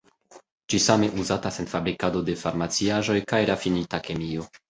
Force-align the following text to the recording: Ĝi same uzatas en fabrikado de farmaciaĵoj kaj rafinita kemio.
Ĝi 0.73 0.79
same 0.85 1.09
uzatas 1.23 1.59
en 1.65 1.67
fabrikado 1.75 2.23
de 2.29 2.35
farmaciaĵoj 2.45 3.19
kaj 3.33 3.45
rafinita 3.53 4.01
kemio. 4.09 4.51